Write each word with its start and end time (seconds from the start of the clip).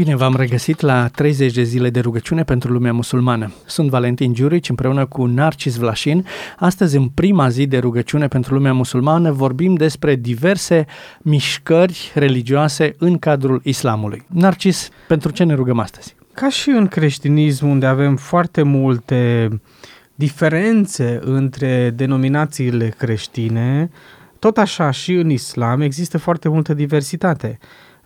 Bine 0.00 0.16
v-am 0.16 0.36
regăsit 0.36 0.80
la 0.80 1.08
30 1.08 1.52
de 1.52 1.62
zile 1.62 1.90
de 1.90 2.00
rugăciune 2.00 2.44
pentru 2.44 2.72
lumea 2.72 2.92
musulmană. 2.92 3.52
Sunt 3.66 3.90
Valentin 3.90 4.34
Giurici 4.34 4.68
împreună 4.68 5.06
cu 5.06 5.24
Narcis 5.24 5.76
Vlașin. 5.76 6.26
Astăzi, 6.58 6.96
în 6.96 7.08
prima 7.08 7.48
zi 7.48 7.66
de 7.66 7.78
rugăciune 7.78 8.28
pentru 8.28 8.54
lumea 8.54 8.72
musulmană, 8.72 9.32
vorbim 9.32 9.74
despre 9.74 10.14
diverse 10.14 10.86
mișcări 11.18 12.12
religioase 12.14 12.94
în 12.98 13.18
cadrul 13.18 13.60
islamului. 13.64 14.22
Narcis, 14.26 14.88
pentru 15.08 15.30
ce 15.30 15.44
ne 15.44 15.54
rugăm 15.54 15.78
astăzi? 15.78 16.14
Ca 16.34 16.48
și 16.48 16.68
în 16.68 16.86
creștinism, 16.86 17.68
unde 17.68 17.86
avem 17.86 18.16
foarte 18.16 18.62
multe 18.62 19.48
diferențe 20.14 21.18
între 21.22 21.90
denominațiile 21.90 22.94
creștine, 22.98 23.90
tot 24.38 24.58
așa 24.58 24.90
și 24.90 25.12
în 25.12 25.30
islam 25.30 25.80
există 25.80 26.18
foarte 26.18 26.48
multă 26.48 26.74
diversitate 26.74 27.58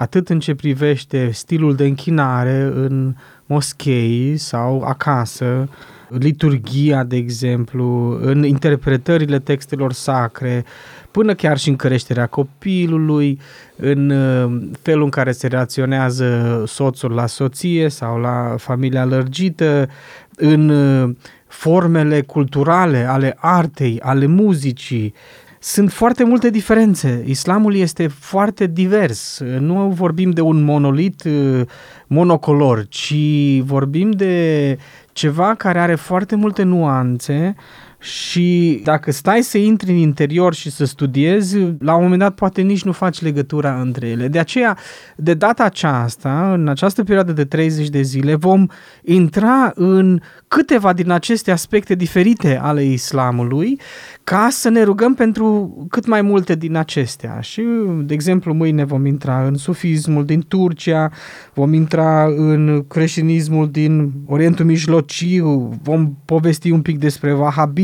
atât 0.00 0.28
în 0.28 0.40
ce 0.40 0.54
privește 0.54 1.30
stilul 1.30 1.74
de 1.74 1.84
închinare 1.84 2.70
în 2.74 3.14
moschei 3.46 4.36
sau 4.36 4.82
acasă, 4.82 5.68
liturgia, 6.08 7.04
de 7.04 7.16
exemplu, 7.16 8.18
în 8.22 8.44
interpretările 8.44 9.38
textelor 9.38 9.92
sacre, 9.92 10.64
până 11.10 11.34
chiar 11.34 11.58
și 11.58 11.68
în 11.68 11.76
creșterea 11.76 12.26
copilului, 12.26 13.40
în 13.76 14.10
uh, 14.10 14.68
felul 14.82 15.04
în 15.04 15.10
care 15.10 15.32
se 15.32 15.46
reacționează 15.46 16.62
soțul 16.66 17.10
la 17.12 17.26
soție 17.26 17.88
sau 17.88 18.18
la 18.18 18.54
familia 18.58 19.04
lărgită, 19.04 19.88
în 20.36 20.68
uh, 20.68 21.14
formele 21.46 22.20
culturale 22.20 23.08
ale 23.08 23.36
artei, 23.38 24.00
ale 24.02 24.26
muzicii, 24.26 25.14
sunt 25.62 25.92
foarte 25.92 26.24
multe 26.24 26.50
diferențe. 26.50 27.22
Islamul 27.26 27.74
este 27.74 28.06
foarte 28.06 28.66
divers. 28.66 29.40
Nu 29.58 29.88
vorbim 29.88 30.30
de 30.30 30.40
un 30.40 30.62
monolit 30.62 31.24
uh, 31.24 31.60
monocolor, 32.06 32.86
ci 32.88 33.14
vorbim 33.62 34.10
de 34.10 34.78
ceva 35.12 35.54
care 35.54 35.78
are 35.80 35.94
foarte 35.94 36.36
multe 36.36 36.62
nuanțe 36.62 37.54
și 38.00 38.80
dacă 38.84 39.12
stai 39.12 39.42
să 39.42 39.58
intri 39.58 39.90
în 39.90 39.96
interior 39.96 40.54
și 40.54 40.70
să 40.70 40.84
studiezi, 40.84 41.58
la 41.78 41.94
un 41.94 42.02
moment 42.02 42.20
dat 42.20 42.34
poate 42.34 42.60
nici 42.60 42.82
nu 42.82 42.92
faci 42.92 43.22
legătura 43.22 43.80
între 43.80 44.08
ele. 44.08 44.28
De 44.28 44.38
aceea, 44.38 44.78
de 45.16 45.34
data 45.34 45.64
aceasta, 45.64 46.52
în 46.52 46.68
această 46.68 47.04
perioadă 47.04 47.32
de 47.32 47.44
30 47.44 47.88
de 47.88 48.02
zile, 48.02 48.34
vom 48.34 48.66
intra 49.02 49.72
în 49.74 50.20
câteva 50.48 50.92
din 50.92 51.10
aceste 51.10 51.50
aspecte 51.50 51.94
diferite 51.94 52.58
ale 52.62 52.84
islamului 52.84 53.80
ca 54.24 54.48
să 54.50 54.68
ne 54.68 54.82
rugăm 54.82 55.14
pentru 55.14 55.76
cât 55.90 56.06
mai 56.06 56.22
multe 56.22 56.54
din 56.54 56.76
acestea. 56.76 57.40
Și, 57.40 57.62
de 58.02 58.14
exemplu, 58.14 58.54
mâine 58.54 58.84
vom 58.84 59.06
intra 59.06 59.46
în 59.46 59.56
sufismul 59.56 60.24
din 60.24 60.44
Turcia, 60.48 61.10
vom 61.54 61.72
intra 61.72 62.24
în 62.24 62.84
creștinismul 62.88 63.70
din 63.70 64.12
Orientul 64.26 64.64
Mijlociu, 64.64 65.78
vom 65.82 66.14
povesti 66.24 66.70
un 66.70 66.82
pic 66.82 66.98
despre 66.98 67.32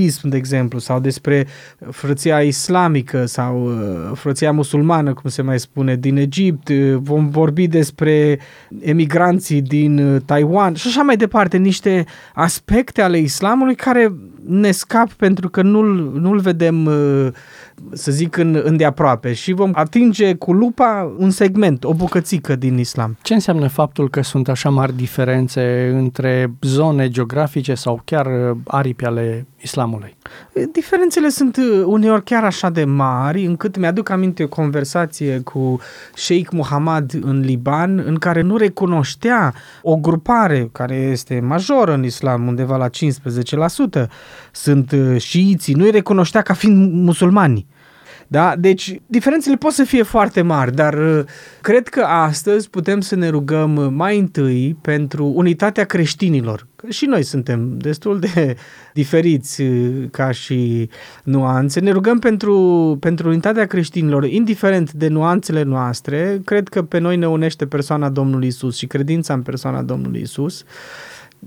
wahabism, 0.06 0.28
de 0.28 0.36
exemplu, 0.36 0.78
sau 0.78 1.00
despre 1.00 1.46
frăția 1.90 2.40
islamică 2.40 3.24
sau 3.26 3.64
uh, 3.64 4.10
frăția 4.14 4.52
musulmană, 4.52 5.12
cum 5.14 5.30
se 5.30 5.42
mai 5.42 5.58
spune, 5.58 5.96
din 5.96 6.16
Egipt, 6.16 6.70
vom 7.00 7.28
vorbi 7.28 7.66
despre 7.66 8.38
emigranții 8.80 9.62
din 9.62 9.98
uh, 9.98 10.20
Taiwan 10.24 10.74
și 10.74 10.88
așa 10.88 11.02
mai 11.02 11.16
departe, 11.16 11.56
niște 11.56 12.04
aspecte 12.34 13.02
ale 13.02 13.18
islamului 13.18 13.74
care 13.74 14.12
ne 14.46 14.70
scap 14.70 15.12
pentru 15.12 15.48
că 15.48 15.62
nu-l, 15.62 16.18
nu-l 16.20 16.38
vedem, 16.38 16.86
uh, 16.86 17.28
să 17.92 18.12
zic, 18.12 18.36
în, 18.36 18.60
îndeaproape 18.64 19.32
și 19.32 19.52
vom 19.52 19.70
atinge 19.74 20.34
cu 20.34 20.52
lupa 20.52 21.14
un 21.18 21.30
segment, 21.30 21.84
o 21.84 21.94
bucățică 21.94 22.56
din 22.56 22.78
islam. 22.78 23.16
Ce 23.22 23.34
înseamnă 23.34 23.68
faptul 23.68 24.10
că 24.10 24.22
sunt 24.22 24.48
așa 24.48 24.68
mari 24.70 24.96
diferențe 24.96 25.92
între 25.94 26.52
zone 26.60 27.08
geografice 27.08 27.74
sau 27.74 28.00
chiar 28.04 28.26
uh, 28.26 28.56
aripi 28.66 29.04
ale 29.04 29.46
islamului? 29.60 30.16
Diferențele 30.72 31.28
sunt 31.28 31.56
uh, 31.56 31.82
uneori 31.84 32.24
chiar 32.24 32.44
așa 32.44 32.70
de 32.70 32.84
mari, 32.84 33.44
încât 33.44 33.76
mi-aduc 33.76 34.08
aminte 34.08 34.42
o 34.42 34.48
conversație 34.48 35.38
cu 35.38 35.80
Sheikh 36.14 36.50
Muhammad 36.52 37.12
în 37.20 37.40
Liban, 37.40 38.02
în 38.06 38.16
care 38.16 38.40
nu 38.40 38.56
recunoștea 38.56 39.54
o 39.82 39.96
grupare 39.96 40.68
care 40.72 40.94
este 40.94 41.40
majoră 41.40 41.92
în 41.92 42.04
islam, 42.04 42.46
undeva 42.46 42.76
la 42.76 42.88
15%, 42.88 44.06
sunt 44.52 44.92
uh, 44.92 45.20
șiiții, 45.20 45.74
nu-i 45.74 45.90
recunoștea 45.90 46.42
ca 46.42 46.54
fiind 46.54 46.92
musulmani. 46.92 47.65
Da? 48.28 48.56
Deci, 48.58 49.00
diferențele 49.06 49.56
pot 49.56 49.72
să 49.72 49.84
fie 49.84 50.02
foarte 50.02 50.42
mari, 50.42 50.74
dar 50.74 50.94
uh, 50.94 51.24
cred 51.60 51.88
că 51.88 52.00
astăzi 52.00 52.70
putem 52.70 53.00
să 53.00 53.16
ne 53.16 53.28
rugăm 53.28 53.94
mai 53.94 54.18
întâi 54.18 54.76
pentru 54.82 55.32
unitatea 55.34 55.84
creștinilor. 55.84 56.66
Că 56.76 56.86
și 56.88 57.04
noi 57.04 57.22
suntem 57.22 57.78
destul 57.78 58.18
de 58.18 58.56
diferiți 59.00 59.62
uh, 59.62 60.04
ca 60.10 60.30
și 60.30 60.88
nuanțe. 61.24 61.80
Ne 61.80 61.90
rugăm 61.90 62.18
pentru, 62.18 62.96
pentru 63.00 63.28
unitatea 63.28 63.66
creștinilor, 63.66 64.24
indiferent 64.24 64.92
de 64.92 65.08
nuanțele 65.08 65.62
noastre. 65.62 66.40
Cred 66.44 66.68
că 66.68 66.82
pe 66.82 66.98
noi 66.98 67.16
ne 67.16 67.28
unește 67.28 67.66
persoana 67.66 68.08
Domnului 68.08 68.46
Isus 68.46 68.76
și 68.76 68.86
credința 68.86 69.34
în 69.34 69.42
persoana 69.42 69.82
Domnului 69.82 70.20
Isus 70.20 70.64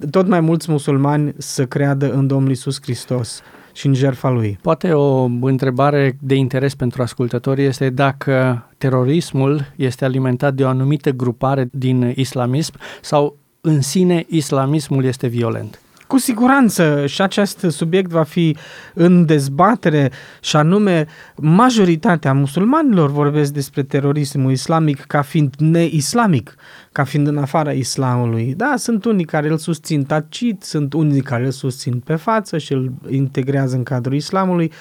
tot 0.09 0.27
mai 0.27 0.39
mulți 0.39 0.71
musulmani 0.71 1.33
să 1.37 1.65
creadă 1.65 2.13
în 2.13 2.27
Domnul 2.27 2.51
Isus 2.51 2.81
Hristos 2.81 3.41
și 3.73 3.87
în 3.87 3.93
jertfa 3.93 4.29
lui. 4.29 4.57
Poate 4.61 4.93
o 4.93 5.23
întrebare 5.41 6.17
de 6.19 6.35
interes 6.35 6.75
pentru 6.75 7.01
ascultători 7.01 7.63
este 7.63 7.89
dacă 7.89 8.65
terorismul 8.77 9.73
este 9.75 10.05
alimentat 10.05 10.53
de 10.53 10.63
o 10.63 10.67
anumită 10.67 11.09
grupare 11.09 11.69
din 11.71 12.13
islamism 12.15 12.73
sau 13.01 13.37
în 13.61 13.81
sine 13.81 14.25
islamismul 14.27 15.03
este 15.03 15.27
violent. 15.27 15.81
Cu 16.09 16.17
siguranță 16.17 17.05
și 17.05 17.21
acest 17.21 17.65
subiect 17.69 18.09
va 18.09 18.23
fi 18.23 18.57
în 18.93 19.25
dezbatere 19.25 20.11
și 20.41 20.55
anume 20.55 21.07
majoritatea 21.35 22.33
musulmanilor 22.33 23.11
vorbesc 23.11 23.53
despre 23.53 23.83
terorismul 23.83 24.51
islamic 24.51 25.01
ca 25.01 25.21
fiind 25.21 25.53
neislamic, 25.57 26.55
ca 26.91 27.03
fiind 27.03 27.27
în 27.27 27.37
afara 27.37 27.71
islamului. 27.71 28.53
Da, 28.57 28.73
sunt 28.77 29.05
unii 29.05 29.25
care 29.25 29.49
îl 29.49 29.57
susțin 29.57 30.03
tacit, 30.03 30.63
sunt 30.63 30.93
unii 30.93 31.21
care 31.21 31.45
îl 31.45 31.51
susțin 31.51 31.99
pe 31.99 32.15
față 32.15 32.57
și 32.57 32.73
îl 32.73 32.91
integrează 33.09 33.75
în 33.75 33.83
cadrul 33.83 34.15
islamului 34.15 34.71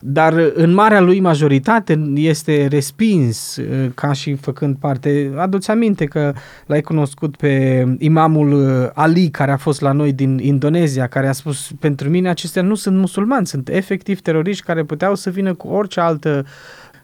dar 0.00 0.52
în 0.54 0.72
marea 0.72 1.00
lui 1.00 1.20
majoritate 1.20 2.10
este 2.14 2.66
respins 2.66 3.56
uh, 3.56 3.90
ca 3.94 4.12
și 4.12 4.34
făcând 4.34 4.76
parte. 4.76 5.32
Aduți 5.36 5.70
aminte 5.70 6.04
că 6.04 6.32
l-ai 6.66 6.80
cunoscut 6.80 7.36
pe 7.36 7.84
imamul 7.98 8.52
uh, 8.52 8.90
Ali 8.94 9.28
care 9.30 9.50
a 9.50 9.56
fost 9.56 9.80
la 9.80 9.92
noi 9.92 10.12
din 10.12 10.38
Indonezia, 10.38 11.06
care 11.06 11.28
a 11.28 11.32
spus 11.32 11.70
pentru 11.80 12.08
mine 12.08 12.28
acestea 12.28 12.62
nu 12.62 12.74
sunt 12.74 12.98
musulmani, 12.98 13.46
sunt 13.46 13.68
efectiv 13.68 14.20
teroriști 14.20 14.64
care 14.64 14.84
puteau 14.84 15.14
să 15.14 15.30
vină 15.30 15.54
cu 15.54 15.68
orice 15.68 16.00
altă 16.00 16.44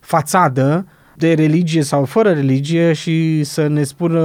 fațadă 0.01 0.87
de 1.17 1.33
religie 1.35 1.83
sau 1.83 2.05
fără 2.05 2.31
religie 2.31 2.93
și 2.93 3.45
să 3.45 3.67
ne 3.67 3.83
spună 3.83 4.21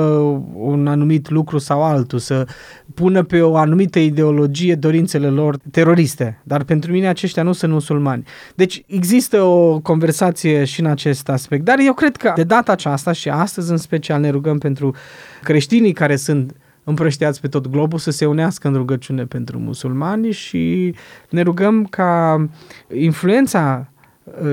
un 0.53 0.87
anumit 0.87 1.29
lucru 1.29 1.57
sau 1.57 1.83
altul, 1.83 2.19
să 2.19 2.47
pună 2.93 3.23
pe 3.23 3.41
o 3.41 3.55
anumită 3.55 3.99
ideologie 3.99 4.75
dorințele 4.75 5.27
lor 5.27 5.57
teroriste. 5.71 6.41
Dar 6.43 6.63
pentru 6.63 6.91
mine 6.91 7.07
aceștia 7.07 7.43
nu 7.43 7.51
sunt 7.51 7.71
musulmani. 7.71 8.23
Deci 8.55 8.83
există 8.87 9.41
o 9.41 9.79
conversație 9.79 10.63
și 10.63 10.79
în 10.79 10.85
acest 10.85 11.29
aspect. 11.29 11.63
Dar 11.63 11.77
eu 11.79 11.93
cred 11.93 12.15
că 12.15 12.31
de 12.35 12.43
data 12.43 12.71
aceasta 12.71 13.11
și 13.11 13.29
astăzi 13.29 13.71
în 13.71 13.77
special 13.77 14.19
ne 14.19 14.29
rugăm 14.29 14.57
pentru 14.57 14.95
creștinii 15.43 15.93
care 15.93 16.15
sunt 16.15 16.55
împrășteați 16.83 17.41
pe 17.41 17.47
tot 17.47 17.67
globul 17.67 17.99
să 17.99 18.11
se 18.11 18.25
unească 18.25 18.67
în 18.67 18.73
rugăciune 18.73 19.25
pentru 19.25 19.59
musulmani 19.59 20.31
și 20.31 20.95
ne 21.29 21.41
rugăm 21.41 21.85
ca 21.85 22.45
influența 22.93 23.89
Uh, 23.89 23.97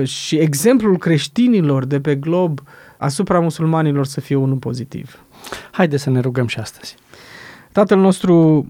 și 0.03 0.35
exemplul 0.35 0.97
creștinilor 0.97 1.85
de 1.85 1.99
pe 1.99 2.15
glob 2.15 2.59
asupra 2.97 3.39
musulmanilor 3.39 4.05
să 4.05 4.21
fie 4.21 4.35
unul 4.35 4.57
pozitiv. 4.57 5.23
Haideți 5.71 6.03
să 6.03 6.09
ne 6.09 6.19
rugăm 6.19 6.47
și 6.47 6.59
astăzi. 6.59 6.95
Tatăl 7.71 7.99
nostru, 7.99 8.67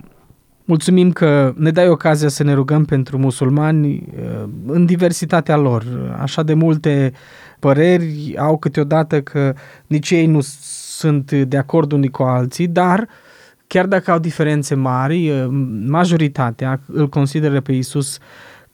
mulțumim 0.65 1.11
că 1.11 1.53
ne 1.55 1.71
dai 1.71 1.89
ocazia 1.89 2.27
să 2.27 2.43
ne 2.43 2.53
rugăm 2.53 2.85
pentru 2.85 3.17
musulmani 3.17 3.93
uh, 3.93 4.49
în 4.65 4.85
diversitatea 4.85 5.57
lor. 5.57 5.83
Așa 6.21 6.43
de 6.43 6.53
multe 6.53 7.13
păreri 7.59 8.35
au 8.37 8.57
câteodată 8.57 9.21
că 9.21 9.53
nici 9.87 10.11
ei 10.11 10.25
nu 10.25 10.39
sunt 10.41 11.31
de 11.31 11.57
acord 11.57 11.91
unii 11.91 12.09
cu 12.09 12.23
alții, 12.23 12.67
dar 12.67 13.07
chiar 13.67 13.85
dacă 13.85 14.11
au 14.11 14.19
diferențe 14.19 14.75
mari, 14.75 15.29
uh, 15.29 15.47
majoritatea 15.85 16.79
îl 16.85 17.09
consideră 17.09 17.61
pe 17.61 17.71
Isus 17.71 18.17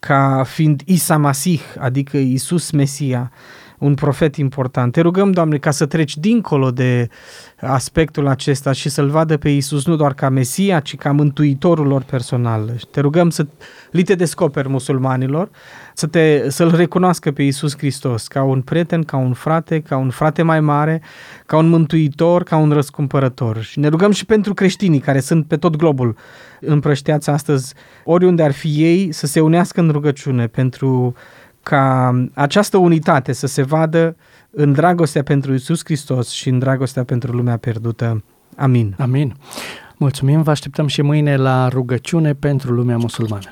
ca 0.03 0.43
fiind 0.43 0.81
Isa 0.85 1.17
Masih, 1.17 1.61
adică 1.79 2.17
Isus 2.17 2.71
Mesia. 2.71 3.31
Un 3.79 3.93
profet 3.93 4.35
important. 4.35 4.91
Te 4.91 5.01
rugăm, 5.01 5.31
Doamne, 5.31 5.57
ca 5.57 5.71
să 5.71 5.85
treci 5.85 6.17
dincolo 6.17 6.71
de 6.71 7.09
aspectul 7.61 8.27
acesta 8.27 8.71
și 8.71 8.89
să-L 8.89 9.09
vadă 9.09 9.37
pe 9.37 9.49
Iisus 9.49 9.85
nu 9.85 9.95
doar 9.95 10.13
ca 10.13 10.29
Mesia, 10.29 10.79
ci 10.79 10.95
ca 10.95 11.11
Mântuitorul 11.11 11.87
lor 11.87 12.01
personal. 12.01 12.73
Te 12.91 12.99
rugăm 12.99 13.29
să 13.29 13.45
li 13.91 14.03
te 14.03 14.15
descoperi 14.15 14.69
musulmanilor, 14.69 15.49
să 15.93 16.07
te, 16.07 16.49
să-L 16.49 16.75
recunoască 16.75 17.31
pe 17.31 17.43
Iisus 17.43 17.77
Hristos 17.77 18.27
ca 18.27 18.43
un 18.43 18.61
prieten, 18.61 19.03
ca 19.03 19.17
un 19.17 19.33
frate, 19.33 19.79
ca 19.79 19.97
un 19.97 20.09
frate 20.09 20.41
mai 20.41 20.59
mare, 20.59 21.01
ca 21.45 21.57
un 21.57 21.69
mântuitor, 21.69 22.43
ca 22.43 22.57
un 22.57 22.71
răscumpărător. 22.71 23.61
Și 23.61 23.79
ne 23.79 23.87
rugăm 23.87 24.11
și 24.11 24.25
pentru 24.25 24.53
creștinii 24.53 24.99
care 24.99 25.19
sunt 25.19 25.45
pe 25.45 25.57
tot 25.57 25.75
globul 25.75 26.15
împrășteați 26.65 27.29
astăzi, 27.29 27.73
oriunde 28.03 28.43
ar 28.43 28.51
fi 28.51 28.83
ei, 28.83 29.11
să 29.11 29.25
se 29.25 29.39
unească 29.39 29.81
în 29.81 29.89
rugăciune 29.89 30.47
pentru 30.47 31.15
ca 31.63 32.13
această 32.33 32.77
unitate 32.77 33.33
să 33.33 33.47
se 33.47 33.61
vadă 33.61 34.15
în 34.51 34.73
dragostea 34.73 35.23
pentru 35.23 35.53
Isus 35.53 35.81
Hristos 35.83 36.29
și 36.29 36.49
în 36.49 36.59
dragostea 36.59 37.03
pentru 37.03 37.31
lumea 37.31 37.57
pierdută. 37.57 38.23
Amin. 38.55 38.95
Amin. 38.99 39.35
Mulțumim, 39.97 40.41
vă 40.41 40.51
așteptăm 40.51 40.87
și 40.87 41.01
mâine 41.01 41.35
la 41.35 41.67
rugăciune 41.67 42.33
pentru 42.33 42.71
lumea 42.71 42.97
musulmană. 42.97 43.51